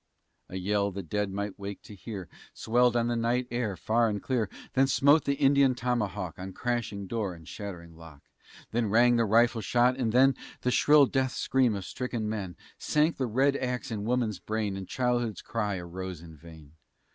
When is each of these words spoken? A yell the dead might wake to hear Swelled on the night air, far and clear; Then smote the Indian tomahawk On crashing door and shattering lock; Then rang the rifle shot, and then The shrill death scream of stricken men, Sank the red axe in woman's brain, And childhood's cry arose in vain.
A 0.49 0.57
yell 0.57 0.89
the 0.89 1.03
dead 1.03 1.29
might 1.31 1.59
wake 1.59 1.83
to 1.83 1.93
hear 1.93 2.27
Swelled 2.55 2.95
on 2.95 3.05
the 3.05 3.15
night 3.15 3.47
air, 3.51 3.77
far 3.77 4.09
and 4.09 4.19
clear; 4.19 4.49
Then 4.73 4.87
smote 4.87 5.25
the 5.25 5.35
Indian 5.35 5.75
tomahawk 5.75 6.39
On 6.39 6.53
crashing 6.53 7.05
door 7.05 7.35
and 7.35 7.47
shattering 7.47 7.95
lock; 7.95 8.23
Then 8.71 8.87
rang 8.89 9.17
the 9.17 9.25
rifle 9.25 9.61
shot, 9.61 9.97
and 9.97 10.11
then 10.11 10.33
The 10.61 10.71
shrill 10.71 11.05
death 11.05 11.33
scream 11.33 11.75
of 11.75 11.85
stricken 11.85 12.27
men, 12.27 12.55
Sank 12.79 13.17
the 13.17 13.27
red 13.27 13.55
axe 13.57 13.91
in 13.91 14.03
woman's 14.03 14.39
brain, 14.39 14.75
And 14.75 14.87
childhood's 14.87 15.43
cry 15.43 15.75
arose 15.77 16.23
in 16.23 16.35
vain. 16.35 16.71